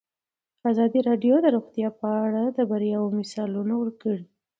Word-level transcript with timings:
ازادي 0.71 0.99
راډیو 1.09 1.35
د 1.41 1.47
روغتیا 1.55 1.89
په 1.99 2.07
اړه 2.25 2.43
د 2.57 2.59
بریاوو 2.69 3.15
مثالونه 3.19 3.73
ورکړي. 3.77 4.25